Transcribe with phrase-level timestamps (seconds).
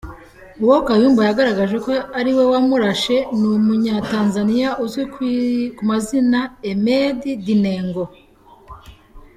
[0.63, 5.03] Uwo Kayumba yagaragaje ko ari we wamurashe ni Umunyatanzaniya uzwi
[5.75, 6.39] ku mazina
[6.71, 8.03] Emedi Dinengo.